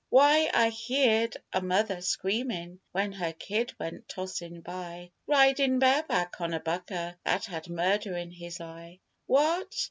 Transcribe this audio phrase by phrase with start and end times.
[0.09, 6.55] Why, I heerd a mother screamin' when her kid went tossin' by Ridin' bareback on
[6.55, 8.99] a bucker that had murder in his eye.
[9.27, 9.75] What?